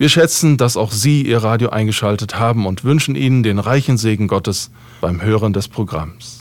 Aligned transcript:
wir 0.00 0.08
schätzen, 0.08 0.56
dass 0.56 0.78
auch 0.78 0.92
Sie 0.92 1.20
Ihr 1.26 1.44
Radio 1.44 1.68
eingeschaltet 1.68 2.38
haben 2.38 2.64
und 2.64 2.84
wünschen 2.84 3.16
Ihnen 3.16 3.42
den 3.42 3.58
reichen 3.58 3.98
Segen 3.98 4.28
Gottes 4.28 4.70
beim 5.02 5.20
Hören 5.20 5.52
des 5.52 5.68
Programms. 5.68 6.39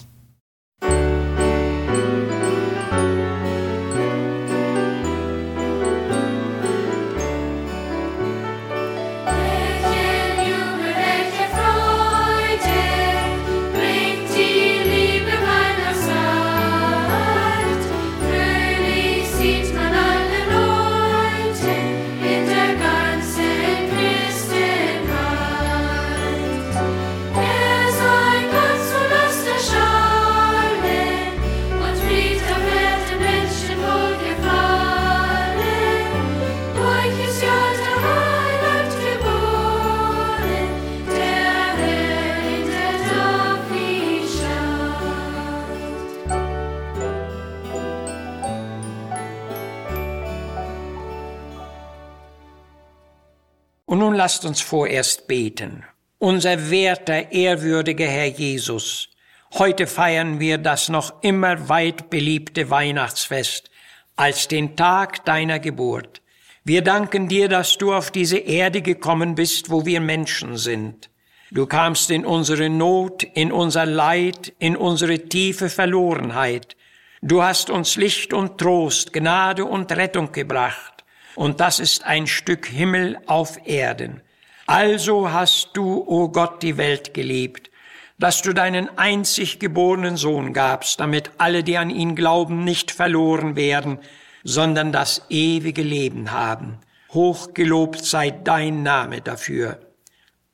Und 53.99 54.05
nun 54.05 54.15
lasst 54.15 54.45
uns 54.45 54.61
vorerst 54.61 55.27
beten. 55.27 55.83
Unser 56.19 56.71
werter, 56.71 57.33
ehrwürdiger 57.33 58.07
Herr 58.07 58.27
Jesus, 58.27 59.09
heute 59.55 59.87
feiern 59.87 60.39
wir 60.39 60.57
das 60.57 60.87
noch 60.87 61.21
immer 61.21 61.67
weit 61.67 62.09
beliebte 62.09 62.69
Weihnachtsfest 62.69 63.69
als 64.15 64.47
den 64.47 64.77
Tag 64.77 65.25
deiner 65.25 65.59
Geburt. 65.59 66.21
Wir 66.63 66.81
danken 66.81 67.27
dir, 67.27 67.49
dass 67.49 67.77
du 67.77 67.93
auf 67.93 68.09
diese 68.09 68.37
Erde 68.37 68.81
gekommen 68.81 69.35
bist, 69.35 69.69
wo 69.69 69.85
wir 69.85 69.99
Menschen 69.99 70.55
sind. 70.55 71.09
Du 71.51 71.65
kamst 71.65 72.09
in 72.09 72.25
unsere 72.25 72.69
Not, 72.69 73.23
in 73.23 73.51
unser 73.51 73.85
Leid, 73.85 74.53
in 74.59 74.77
unsere 74.77 75.27
tiefe 75.27 75.67
Verlorenheit. 75.67 76.77
Du 77.21 77.43
hast 77.43 77.69
uns 77.69 77.97
Licht 77.97 78.31
und 78.31 78.59
Trost, 78.59 79.11
Gnade 79.11 79.65
und 79.65 79.91
Rettung 79.91 80.31
gebracht 80.31 80.98
und 81.39 81.61
das 81.61 81.79
ist 81.79 82.03
ein 82.03 82.27
Stück 82.27 82.65
Himmel 82.65 83.17
auf 83.25 83.65
Erden. 83.65 84.21
Also 84.67 85.31
hast 85.31 85.69
du, 85.71 85.99
o 86.01 86.25
oh 86.25 86.27
Gott, 86.27 86.61
die 86.61 86.75
Welt 86.75 87.13
geliebt, 87.13 87.71
dass 88.17 88.41
du 88.41 88.51
deinen 88.51 88.97
einzig 88.97 89.57
geborenen 89.57 90.17
Sohn 90.17 90.51
gabst, 90.51 90.99
damit 90.99 91.31
alle, 91.37 91.63
die 91.63 91.77
an 91.77 91.91
ihn 91.91 92.17
glauben, 92.17 92.65
nicht 92.65 92.91
verloren 92.91 93.55
werden, 93.55 93.99
sondern 94.43 94.91
das 94.91 95.27
ewige 95.29 95.81
Leben 95.81 96.33
haben. 96.33 96.79
Hochgelobt 97.13 98.03
sei 98.03 98.31
dein 98.31 98.83
Name 98.83 99.21
dafür. 99.21 99.79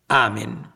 Amen. 0.07 0.67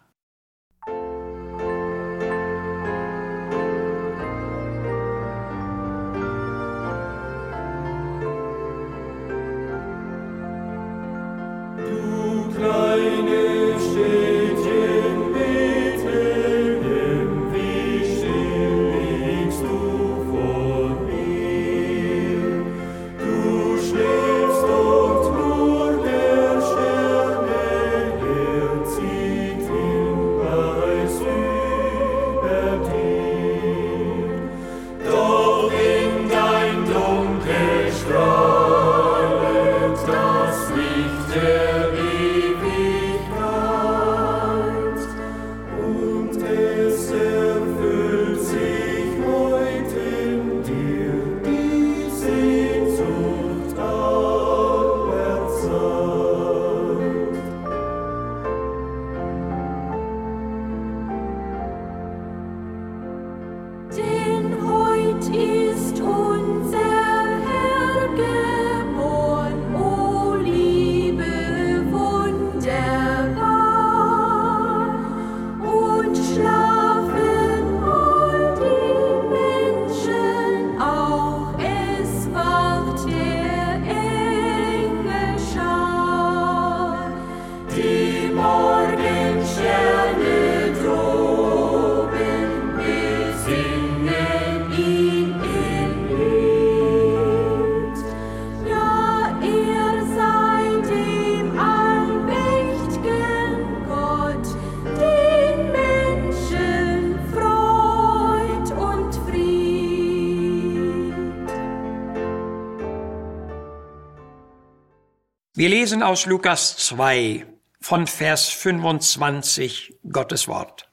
Wir 115.60 115.68
lesen 115.68 116.04
aus 116.04 116.26
Lukas 116.26 116.78
2 116.78 117.46
von 117.82 118.08
Vers 118.08 118.48
25 118.48 119.94
Gottes 120.10 120.48
Wort. 120.48 120.90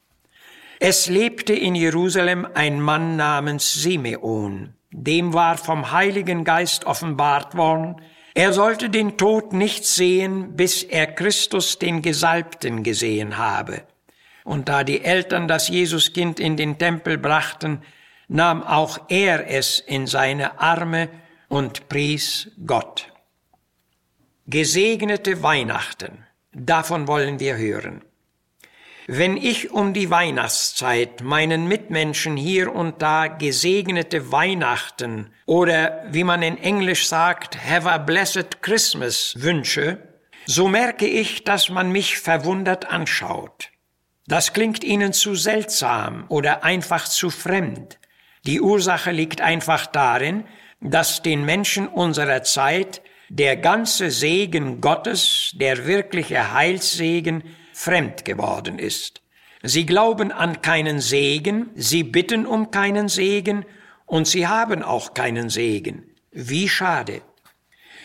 Es 0.80 1.06
lebte 1.06 1.52
in 1.52 1.76
Jerusalem 1.76 2.48
ein 2.52 2.80
Mann 2.80 3.14
namens 3.14 3.74
Simeon. 3.74 4.74
Dem 4.90 5.32
war 5.34 5.56
vom 5.56 5.92
Heiligen 5.92 6.42
Geist 6.42 6.84
offenbart 6.84 7.56
worden, 7.56 8.02
er 8.34 8.52
sollte 8.52 8.90
den 8.90 9.16
Tod 9.16 9.52
nicht 9.52 9.84
sehen, 9.84 10.56
bis 10.56 10.82
er 10.82 11.06
Christus 11.06 11.78
den 11.78 12.02
Gesalbten 12.02 12.82
gesehen 12.82 13.38
habe. 13.38 13.84
Und 14.42 14.68
da 14.68 14.82
die 14.82 15.04
Eltern 15.04 15.46
das 15.46 15.68
Jesuskind 15.68 16.40
in 16.40 16.56
den 16.56 16.76
Tempel 16.76 17.18
brachten, 17.18 17.82
nahm 18.26 18.64
auch 18.64 18.98
er 19.10 19.48
es 19.48 19.78
in 19.78 20.08
seine 20.08 20.58
Arme 20.58 21.08
und 21.46 21.88
pries 21.88 22.50
Gott. 22.66 23.12
Gesegnete 24.48 25.42
Weihnachten, 25.42 26.24
davon 26.52 27.08
wollen 27.08 27.40
wir 27.40 27.56
hören. 27.56 28.04
Wenn 29.08 29.36
ich 29.36 29.72
um 29.72 29.92
die 29.92 30.08
Weihnachtszeit 30.08 31.20
meinen 31.20 31.66
Mitmenschen 31.66 32.36
hier 32.36 32.72
und 32.72 33.02
da 33.02 33.26
gesegnete 33.26 34.30
Weihnachten 34.30 35.32
oder 35.46 36.04
wie 36.12 36.22
man 36.22 36.42
in 36.42 36.58
Englisch 36.58 37.08
sagt, 37.08 37.58
have 37.68 37.90
a 37.90 37.98
blessed 37.98 38.62
Christmas 38.62 39.34
wünsche, 39.36 39.98
so 40.44 40.68
merke 40.68 41.08
ich, 41.08 41.42
dass 41.42 41.68
man 41.68 41.90
mich 41.90 42.16
verwundert 42.18 42.88
anschaut. 42.88 43.70
Das 44.28 44.52
klingt 44.52 44.84
Ihnen 44.84 45.12
zu 45.12 45.34
seltsam 45.34 46.24
oder 46.28 46.62
einfach 46.62 47.08
zu 47.08 47.30
fremd. 47.30 47.98
Die 48.44 48.60
Ursache 48.60 49.10
liegt 49.10 49.40
einfach 49.40 49.86
darin, 49.86 50.44
dass 50.80 51.20
den 51.20 51.44
Menschen 51.44 51.88
unserer 51.88 52.44
Zeit 52.44 53.02
der 53.28 53.56
ganze 53.56 54.10
Segen 54.10 54.80
Gottes, 54.80 55.52
der 55.54 55.86
wirkliche 55.86 56.52
Heilssegen, 56.52 57.42
fremd 57.72 58.24
geworden 58.24 58.78
ist. 58.78 59.22
Sie 59.62 59.84
glauben 59.84 60.32
an 60.32 60.62
keinen 60.62 61.00
Segen, 61.00 61.70
sie 61.74 62.04
bitten 62.04 62.46
um 62.46 62.70
keinen 62.70 63.08
Segen 63.08 63.64
und 64.06 64.26
sie 64.28 64.46
haben 64.46 64.82
auch 64.82 65.14
keinen 65.14 65.50
Segen. 65.50 66.14
Wie 66.30 66.68
schade. 66.68 67.22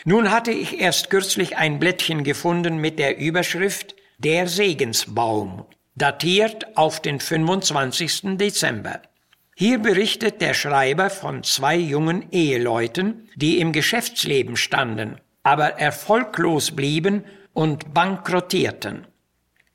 Nun 0.04 0.30
hatte 0.30 0.50
ich 0.50 0.80
erst 0.80 1.10
kürzlich 1.10 1.56
ein 1.56 1.78
Blättchen 1.78 2.24
gefunden 2.24 2.78
mit 2.78 2.98
der 2.98 3.18
Überschrift 3.18 3.94
Der 4.18 4.48
Segensbaum, 4.48 5.64
datiert 5.94 6.76
auf 6.76 7.00
den 7.00 7.20
25. 7.20 8.36
Dezember. 8.36 9.00
Hier 9.64 9.78
berichtet 9.78 10.40
der 10.40 10.54
Schreiber 10.54 11.08
von 11.08 11.44
zwei 11.44 11.76
jungen 11.76 12.32
Eheleuten, 12.32 13.28
die 13.36 13.60
im 13.60 13.70
Geschäftsleben 13.70 14.56
standen, 14.56 15.20
aber 15.44 15.78
erfolglos 15.78 16.72
blieben 16.72 17.22
und 17.52 17.94
bankrotierten. 17.94 19.06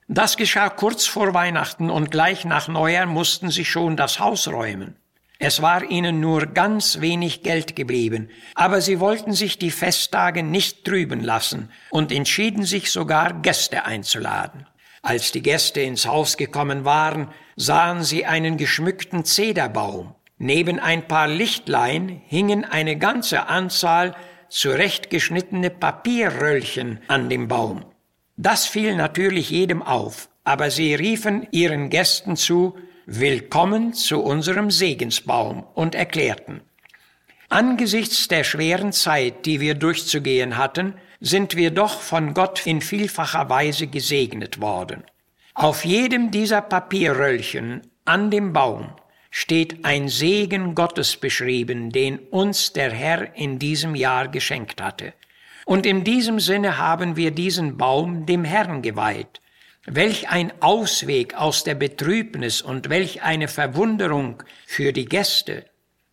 Das 0.10 0.36
geschah 0.36 0.68
kurz 0.68 1.06
vor 1.06 1.34
Weihnachten 1.34 1.89
und 1.89 2.12
gleich 2.12 2.44
nach 2.44 2.68
Neujahr 2.68 3.06
mussten 3.06 3.50
sie 3.50 3.63
schon 3.63 3.95
das 3.95 4.19
Haus 4.19 4.50
räumen. 4.50 4.98
Es 5.39 5.62
war 5.62 5.89
ihnen 5.89 6.19
nur 6.19 6.48
ganz 6.48 7.00
wenig 7.00 7.42
Geld 7.42 7.78
geblieben, 7.78 8.28
aber 8.56 8.81
sie 8.81 9.00
wollten 9.00 9.31
sich 9.31 9.57
die 9.57 9.72
Festtage 9.72 10.44
nicht 10.44 10.84
trüben 10.84 11.22
lassen 11.22 11.72
und 11.92 12.12
entschieden 12.12 12.66
sich 12.66 12.92
sogar 12.92 13.42
Gäste 13.42 13.86
einzuladen. 13.86 14.68
Als 15.01 15.31
die 15.31 15.42
Gäste 15.42 15.80
ins 15.80 16.06
Haus 16.06 16.36
gekommen 16.36 16.84
waren, 16.84 17.30
sahen 17.57 18.04
sie 18.04 18.25
einen 18.25 18.56
geschmückten 18.56 19.25
Zederbaum. 19.25 20.15
Neben 20.38 20.80
ein 20.80 21.06
paar 21.07 21.27
Lichtlein 21.27 22.21
hingen 22.27 22.63
eine 22.63 22.98
ganze 22.98 23.48
Anzahl 23.50 24.15
zurechtgeschnittene 24.48 25.69
Papierröllchen 25.69 27.00
an 27.09 27.27
dem 27.30 27.50
Baum. 27.50 27.83
Das 28.38 28.65
fiel 28.65 28.95
natürlich 28.95 29.50
jedem 29.50 29.81
auf, 29.81 30.30
aber 30.45 30.71
sie 30.71 30.95
riefen 30.95 31.45
ihren 31.51 31.89
Gästen 31.89 32.38
zu, 32.38 32.77
Willkommen 33.06 33.94
zu 33.94 34.21
unserem 34.21 34.69
Segensbaum 34.69 35.65
und 35.74 35.95
erklärten, 35.95 36.62
Angesichts 37.50 38.27
der 38.27 38.44
schweren 38.44 38.92
Zeit, 38.92 39.45
die 39.45 39.62
wir 39.62 39.74
durchzugehen 39.74 40.57
hatten, 40.57 40.95
sind 41.21 41.56
wir 41.56 41.71
doch 41.71 42.01
von 42.01 42.33
Gott 42.33 42.68
in 42.68 42.81
vielfacher 42.81 43.50
Weise 43.50 43.88
gesegnet 43.88 44.60
worden. 44.60 45.03
Auf 45.59 45.86
jedem 45.86 46.30
dieser 46.30 46.62
Papierröllchen 46.62 47.81
an 48.06 48.30
dem 48.30 48.54
Baum 48.54 48.89
steht 49.31 49.83
ein 49.86 50.07
Segen 50.07 50.75
Gottes 50.75 51.18
beschrieben, 51.18 51.92
den 51.92 52.19
uns 52.19 52.74
der 52.74 52.92
Herr 52.92 53.36
in 53.36 53.57
diesem 53.57 53.95
Jahr 53.95 54.27
geschenkt 54.27 54.83
hatte. 54.83 55.15
Und 55.65 55.88
in 55.88 56.04
diesem 56.04 56.39
Sinne 56.39 56.77
haben 56.77 57.15
wir 57.15 57.31
diesen 57.31 57.75
Baum 57.75 58.27
dem 58.27 58.44
Herrn 58.44 58.83
geweiht, 58.83 59.42
Welch 59.88 60.30
ein 60.30 60.54
Ausweg 60.59 61.33
aus 61.33 61.63
der 61.63 61.74
Betrübnis 61.74 62.62
und 62.62 62.92
welch 62.92 63.24
eine 63.24 63.48
Verwunderung 63.48 64.44
für 64.68 64.94
die 64.94 65.06
Gäste. 65.06 65.65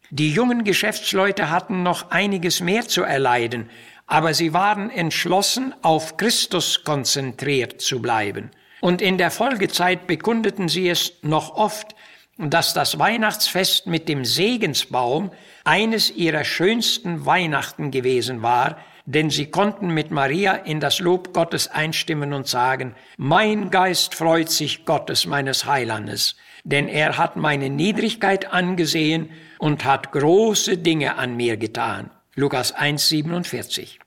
Die 0.08 0.30
jungen 0.30 0.64
Geschäftsleute 0.64 1.50
hatten 1.50 1.82
noch 1.82 2.10
einiges 2.10 2.62
mehr 2.62 2.88
zu 2.88 3.02
erleiden, 3.02 3.68
aber 4.06 4.32
sie 4.32 4.54
waren 4.54 4.88
entschlossen, 4.88 5.74
auf 5.82 6.16
Christus 6.16 6.82
konzentriert 6.82 7.82
zu 7.82 8.00
bleiben. 8.00 8.50
Und 8.84 9.00
in 9.00 9.16
der 9.16 9.30
Folgezeit 9.30 10.06
bekundeten 10.06 10.68
sie 10.68 10.90
es 10.90 11.14
noch 11.22 11.56
oft, 11.56 11.94
dass 12.36 12.74
das 12.74 12.98
Weihnachtsfest 12.98 13.86
mit 13.86 14.10
dem 14.10 14.26
Segensbaum 14.26 15.30
eines 15.64 16.10
ihrer 16.10 16.44
schönsten 16.44 17.24
Weihnachten 17.24 17.90
gewesen 17.90 18.42
war, 18.42 18.76
denn 19.06 19.30
sie 19.30 19.46
konnten 19.46 19.88
mit 19.88 20.10
Maria 20.10 20.52
in 20.52 20.80
das 20.80 21.00
Lob 21.00 21.32
Gottes 21.32 21.68
einstimmen 21.68 22.34
und 22.34 22.46
sagen, 22.46 22.94
mein 23.16 23.70
Geist 23.70 24.14
freut 24.14 24.50
sich 24.50 24.84
Gottes 24.84 25.24
meines 25.24 25.64
Heilandes, 25.64 26.36
denn 26.64 26.86
er 26.86 27.16
hat 27.16 27.36
meine 27.36 27.70
Niedrigkeit 27.70 28.52
angesehen 28.52 29.30
und 29.58 29.86
hat 29.86 30.12
große 30.12 30.76
Dinge 30.76 31.16
an 31.16 31.38
mir 31.38 31.56
getan. 31.56 32.10
Lukas 32.34 32.76
1,47. 32.76 34.03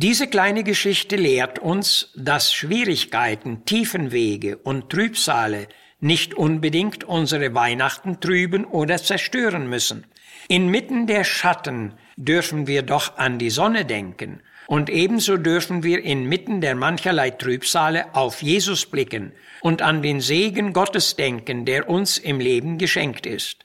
Diese 0.00 0.28
kleine 0.28 0.62
Geschichte 0.62 1.16
lehrt 1.16 1.58
uns, 1.58 2.12
dass 2.14 2.52
Schwierigkeiten, 2.54 3.64
Tiefenwege 3.64 4.56
und 4.58 4.90
Trübsale 4.90 5.66
nicht 5.98 6.34
unbedingt 6.34 7.02
unsere 7.02 7.52
Weihnachten 7.52 8.20
trüben 8.20 8.64
oder 8.64 8.98
zerstören 8.98 9.68
müssen. 9.68 10.06
Inmitten 10.46 11.08
der 11.08 11.24
Schatten 11.24 11.94
dürfen 12.16 12.68
wir 12.68 12.82
doch 12.82 13.18
an 13.18 13.40
die 13.40 13.50
Sonne 13.50 13.84
denken. 13.84 14.40
Und 14.68 14.88
ebenso 14.88 15.36
dürfen 15.36 15.82
wir 15.82 16.04
inmitten 16.04 16.60
der 16.60 16.76
mancherlei 16.76 17.30
Trübsale 17.30 18.14
auf 18.14 18.40
Jesus 18.40 18.86
blicken 18.86 19.32
und 19.62 19.82
an 19.82 20.00
den 20.00 20.20
Segen 20.20 20.72
Gottes 20.72 21.16
denken, 21.16 21.64
der 21.64 21.88
uns 21.88 22.18
im 22.18 22.38
Leben 22.38 22.78
geschenkt 22.78 23.26
ist. 23.26 23.64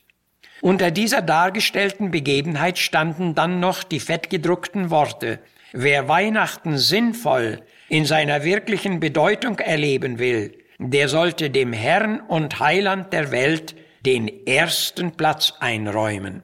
Unter 0.61 0.89
dieser 0.89 1.21
dargestellten 1.21 2.09
Begebenheit 2.09 2.79
standen 2.79 3.35
dann 3.35 3.59
noch 3.59 3.83
die 3.83 3.99
fettgedruckten 3.99 4.89
Worte, 4.89 5.39
wer 5.73 6.07
Weihnachten 6.07 6.77
sinnvoll 6.77 7.61
in 7.89 8.05
seiner 8.05 8.43
wirklichen 8.43 8.99
Bedeutung 8.99 9.59
erleben 9.59 10.19
will, 10.19 10.57
der 10.77 11.09
sollte 11.09 11.49
dem 11.49 11.73
Herrn 11.73 12.21
und 12.21 12.59
Heiland 12.59 13.11
der 13.11 13.31
Welt 13.31 13.75
den 14.05 14.45
ersten 14.47 15.11
Platz 15.11 15.53
einräumen. 15.59 16.43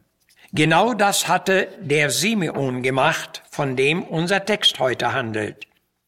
Genau 0.52 0.94
das 0.94 1.28
hatte 1.28 1.68
der 1.80 2.10
Simeon 2.10 2.81
gemacht, 2.81 3.44
von 3.52 3.76
dem 3.76 4.04
unser 4.04 4.46
Text 4.46 4.80
heute 4.80 5.14
handelt. 5.14 5.68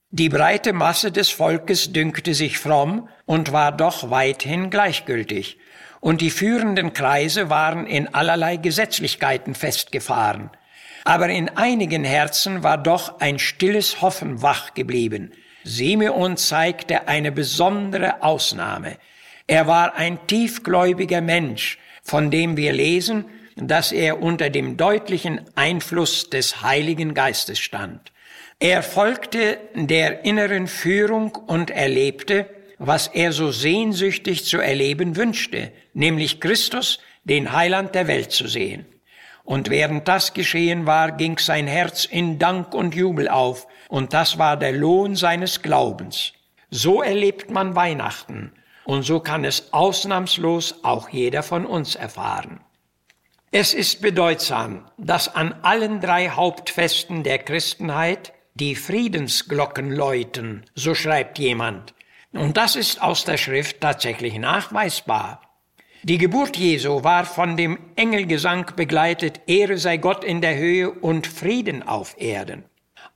Die 0.09 0.29
breite 0.29 0.73
Masse 0.73 1.11
des 1.11 1.29
Volkes 1.29 1.93
dünkte 1.93 2.33
sich 2.33 2.57
fromm 2.57 3.07
und 3.25 3.53
war 3.53 3.71
doch 3.71 4.09
weithin 4.09 4.69
gleichgültig, 4.69 5.57
und 5.99 6.21
die 6.21 6.31
führenden 6.31 6.93
Kreise 6.93 7.49
waren 7.49 7.85
in 7.85 8.13
allerlei 8.13 8.57
Gesetzlichkeiten 8.57 9.53
festgefahren. 9.53 10.49
Aber 11.03 11.29
in 11.29 11.49
einigen 11.49 12.03
Herzen 12.03 12.63
war 12.63 12.77
doch 12.77 13.19
ein 13.19 13.39
stilles 13.39 14.01
Hoffen 14.01 14.41
wach 14.41 14.73
geblieben. 14.73 15.31
Simeon 15.63 16.37
zeigte 16.37 17.07
eine 17.07 17.31
besondere 17.31 18.23
Ausnahme. 18.23 18.97
Er 19.47 19.67
war 19.67 19.95
ein 19.95 20.25
tiefgläubiger 20.27 21.21
Mensch, 21.21 21.77
von 22.03 22.31
dem 22.31 22.57
wir 22.57 22.73
lesen, 22.73 23.25
dass 23.55 23.91
er 23.91 24.21
unter 24.21 24.49
dem 24.49 24.77
deutlichen 24.77 25.41
Einfluss 25.55 26.29
des 26.29 26.61
Heiligen 26.61 27.13
Geistes 27.13 27.59
stand. 27.59 28.11
Er 28.59 28.83
folgte 28.83 29.57
der 29.75 30.23
inneren 30.23 30.67
Führung 30.67 31.35
und 31.35 31.71
erlebte, 31.71 32.47
was 32.77 33.07
er 33.07 33.31
so 33.31 33.51
sehnsüchtig 33.51 34.45
zu 34.45 34.57
erleben 34.59 35.15
wünschte, 35.15 35.71
nämlich 35.93 36.39
Christus, 36.39 36.99
den 37.23 37.51
Heiland 37.51 37.93
der 37.93 38.07
Welt 38.07 38.31
zu 38.31 38.47
sehen. 38.47 38.85
Und 39.43 39.69
während 39.69 40.07
das 40.07 40.33
geschehen 40.33 40.85
war, 40.85 41.11
ging 41.11 41.37
sein 41.37 41.67
Herz 41.67 42.05
in 42.05 42.39
Dank 42.39 42.73
und 42.73 42.95
Jubel 42.95 43.27
auf, 43.27 43.67
und 43.89 44.13
das 44.13 44.37
war 44.37 44.57
der 44.57 44.71
Lohn 44.71 45.15
seines 45.15 45.61
Glaubens. 45.61 46.33
So 46.69 47.01
erlebt 47.01 47.51
man 47.51 47.75
Weihnachten, 47.75 48.53
und 48.85 49.03
so 49.03 49.19
kann 49.19 49.43
es 49.43 49.73
ausnahmslos 49.73 50.83
auch 50.83 51.09
jeder 51.09 51.43
von 51.43 51.65
uns 51.65 51.95
erfahren. 51.95 52.61
Es 53.51 53.73
ist 53.73 54.01
bedeutsam, 54.01 54.89
dass 54.97 55.35
an 55.35 55.53
allen 55.61 55.99
drei 55.99 56.29
Hauptfesten 56.29 57.23
der 57.23 57.39
Christenheit 57.39 58.31
die 58.53 58.75
Friedensglocken 58.75 59.91
läuten, 59.91 60.65
so 60.73 60.95
schreibt 60.95 61.37
jemand. 61.39 61.93
Und 62.31 62.55
das 62.55 62.77
ist 62.77 63.01
aus 63.01 63.25
der 63.25 63.35
Schrift 63.37 63.81
tatsächlich 63.81 64.37
nachweisbar. 64.37 65.41
Die 66.03 66.17
Geburt 66.17 66.57
Jesu 66.57 67.03
war 67.03 67.25
von 67.25 67.57
dem 67.57 67.77
Engelgesang 67.95 68.71
begleitet, 68.75 69.41
Ehre 69.45 69.77
sei 69.77 69.97
Gott 69.97 70.23
in 70.23 70.41
der 70.41 70.57
Höhe 70.57 70.89
und 70.89 71.27
Frieden 71.27 71.83
auf 71.83 72.15
Erden. 72.19 72.65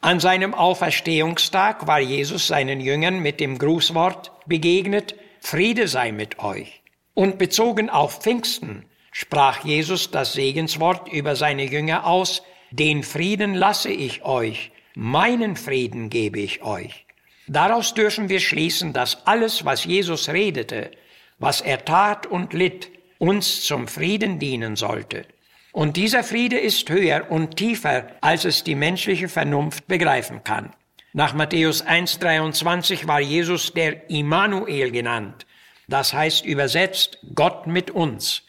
An 0.02 0.20
seinem 0.20 0.54
Auferstehungstag 0.54 1.88
war 1.88 2.00
Jesus 2.00 2.46
seinen 2.46 2.80
Jüngern 2.80 3.24
mit 3.24 3.40
dem 3.40 3.58
Grußwort 3.58 4.34
begegnet, 4.46 5.16
Friede 5.40 5.88
sei 5.88 6.12
mit 6.12 6.38
euch. 6.38 6.84
Und 7.16 7.40
bezogen 7.40 7.90
auf 7.90 8.22
Pfingsten 8.22 8.86
sprach 9.12 9.66
Jesus 9.66 10.12
das 10.12 10.34
Segenswort 10.34 11.12
über 11.12 11.36
seine 11.36 11.66
Jünger 11.66 12.06
aus, 12.06 12.44
den 12.70 13.02
Frieden 13.02 13.56
lasse 13.56 13.90
ich 13.90 14.24
euch, 14.26 14.72
meinen 14.94 15.56
Frieden 15.56 16.12
gebe 16.12 16.40
ich 16.40 16.62
euch. 16.62 17.08
Daraus 17.48 17.96
dürfen 17.96 18.30
wir 18.30 18.40
schließen, 18.40 18.94
dass 18.94 19.26
alles, 19.26 19.66
was 19.66 19.86
Jesus 19.86 20.30
redete, 20.30 20.92
was 21.38 21.62
er 21.62 21.86
tat 21.86 22.26
und 22.28 22.54
litt, 22.54 22.92
uns 23.18 23.64
zum 23.64 23.88
Frieden 23.88 24.40
dienen 24.40 24.76
sollte. 24.76 25.26
Und 25.72 25.98
dieser 25.98 26.24
Friede 26.24 26.58
ist 26.58 26.90
höher 26.90 27.30
und 27.30 27.58
tiefer, 27.58 28.08
als 28.22 28.46
es 28.46 28.64
die 28.64 28.76
menschliche 28.76 29.28
Vernunft 29.28 29.88
begreifen 29.88 30.44
kann. 30.44 30.74
Nach 31.14 31.34
Matthäus 31.34 31.86
1.23 31.86 33.08
war 33.08 33.20
Jesus 33.20 33.74
der 33.74 34.10
Immanuel 34.10 34.92
genannt. 34.92 35.46
Das 35.88 36.14
heißt 36.14 36.46
übersetzt 36.46 37.20
Gott 37.36 37.68
mit 37.68 37.92
uns. 37.92 38.44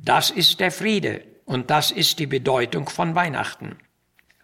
Das 0.00 0.30
ist 0.30 0.60
der 0.60 0.70
Friede 0.70 1.22
und 1.44 1.70
das 1.70 1.90
ist 1.90 2.18
die 2.18 2.26
Bedeutung 2.26 2.88
von 2.88 3.14
Weihnachten. 3.14 3.76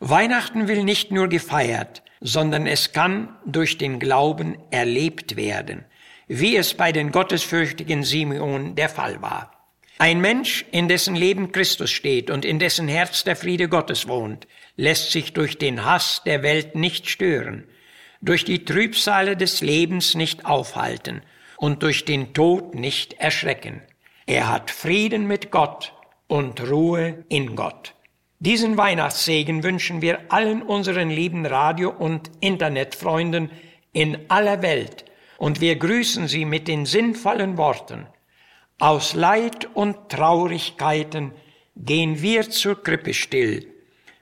Weihnachten 0.01 0.69
will 0.69 0.85
nicht 0.85 1.11
nur 1.11 1.29
gefeiert, 1.29 2.03
sondern 2.21 2.67
es 2.67 2.93
kann 2.93 3.37
durch 3.47 3.79
den 3.79 3.99
Glauben 3.99 4.57
erlebt 4.71 5.37
werden, 5.37 5.85
wie 6.29 6.57
es 6.57 6.75
bei 6.75 6.93
den 6.93 7.11
gottesfürchtigen 7.11 8.05
Simeon 8.05 8.75
der 8.75 8.89
Fall 8.89 9.21
war. 9.23 9.53
Ein 9.99 10.21
Mensch, 10.21 10.65
in 10.71 10.87
dessen 10.87 11.17
Leben 11.17 11.51
Christus 11.51 11.91
steht 11.91 12.31
und 12.31 12.45
in 12.45 12.61
dessen 12.61 12.87
Herz 12.87 13.25
der 13.25 13.35
Friede 13.35 13.69
Gottes 13.69 14.07
wohnt, 14.07 14.47
lässt 14.77 15.11
sich 15.11 15.33
durch 15.33 15.59
den 15.59 15.85
Hass 15.85 16.23
der 16.25 16.45
Welt 16.45 16.77
nicht 16.77 17.09
stören, 17.09 17.65
durch 18.21 18.45
die 18.45 18.65
Trübsale 18.65 19.37
des 19.37 19.61
Lebens 19.61 20.15
nicht 20.15 20.47
aufhalten 20.47 21.23
und 21.57 21.83
durch 21.83 22.05
den 22.05 22.33
Tod 22.33 22.77
nicht 22.77 23.15
erschrecken. 23.15 23.83
Er 24.27 24.49
hat 24.49 24.71
Frieden 24.71 25.27
mit 25.27 25.51
Gott 25.51 25.95
und 26.29 26.61
Ruhe 26.71 27.25
in 27.29 27.57
Gott. 27.57 27.95
Diesen 28.39 28.77
Weihnachtssegen 28.77 29.65
wünschen 29.65 30.01
wir 30.01 30.21
allen 30.29 30.63
unseren 30.63 31.11
lieben 31.11 31.45
Radio- 31.45 31.91
und 31.91 32.31
Internetfreunden 32.39 33.51
in 33.93 34.17
aller 34.29 34.63
Welt 34.63 35.08
und 35.39 35.61
wir 35.61 35.77
grüßen 35.77 36.29
sie 36.29 36.45
mit 36.45 36.69
den 36.69 36.85
sinnvollen 36.85 37.57
Worten. 37.57 38.07
Aus 38.79 39.15
Leid 39.15 39.69
und 39.75 40.11
Traurigkeiten 40.11 41.33
gehen 41.75 42.21
wir 42.21 42.51
zur 42.51 42.83
Krippe 42.83 43.15
still, 43.15 43.67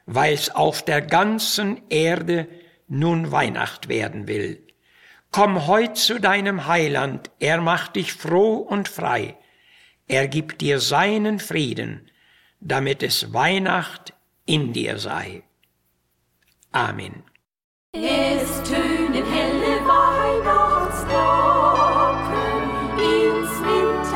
weil's 0.05 0.51
auf 0.51 0.85
der 0.85 1.01
ganzen 1.03 1.81
Erde 1.89 2.47
nun 2.87 3.33
Weihnacht 3.33 3.89
werden 3.89 4.29
will. 4.29 4.63
Komm 5.33 5.67
heut 5.67 5.97
zu 5.97 6.21
deinem 6.21 6.67
Heiland, 6.67 7.31
er 7.41 7.61
macht 7.61 7.97
dich 7.97 8.13
froh 8.13 8.57
und 8.59 8.89
frei, 8.89 9.37
er 10.07 10.29
gibt 10.29 10.61
dir 10.61 10.79
seinen 10.81 11.41
Frieden, 11.41 12.11
damit 12.61 13.03
es 13.03 13.33
Weihnacht 13.33 14.15
in 14.45 14.73
dir 14.73 14.99
sei. 14.99 15.43
Amen. 16.73 17.25
Es 17.93 18.63
tönen 18.63 19.25
helle 19.33 19.76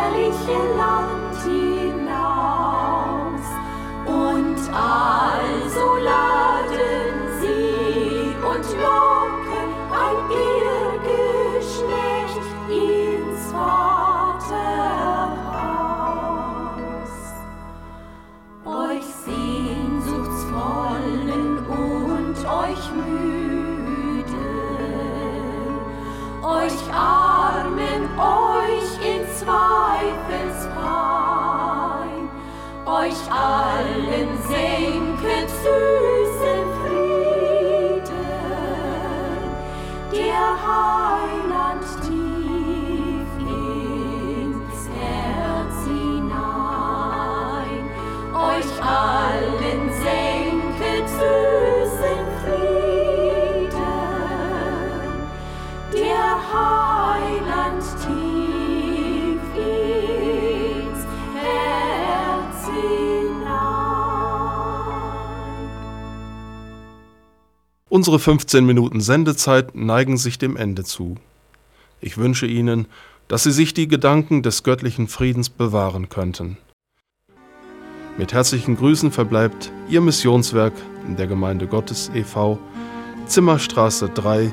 winterliche 0.00 0.59
Land 0.76 1.37
hinaus 1.45 3.47
und 4.07 4.59
also 4.73 5.97
laden 6.02 7.14
sie 7.40 8.35
und 8.37 8.64
locken 8.80 9.69
ein 9.92 10.16
Irrgeschlecht 10.30 12.45
ins 12.69 13.52
Vaterhaus. 13.52 14.54
Euch 18.64 19.04
sehnsuchtsvollen 19.26 21.59
und 21.69 22.37
euch 22.47 22.92
müden, 22.92 24.25
euch 26.42 26.92
armen, 26.92 27.20
Unsere 67.90 68.18
15 68.20 68.64
Minuten 68.64 69.00
Sendezeit 69.00 69.75
neigen 69.75 70.16
sich 70.16 70.38
dem 70.38 70.56
Ende 70.56 70.85
zu. 70.85 71.16
Ich 72.00 72.18
wünsche 72.18 72.47
Ihnen, 72.47 72.87
dass 73.26 73.42
Sie 73.42 73.50
sich 73.50 73.75
die 73.75 73.88
Gedanken 73.88 74.44
des 74.44 74.62
göttlichen 74.62 75.09
Friedens 75.09 75.50
bewahren 75.50 76.09
könnten. 76.09 76.56
Mit 78.16 78.32
herzlichen 78.32 78.76
Grüßen 78.76 79.11
verbleibt 79.11 79.73
Ihr 79.88 80.00
Missionswerk 80.00 80.75
der 81.16 81.26
Gemeinde 81.26 81.66
Gottes 81.66 82.12
e.V. 82.14 82.61
Zimmerstraße 83.26 84.11
3 84.11 84.52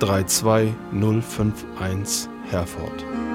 32051 0.00 2.28
Herford. 2.50 3.25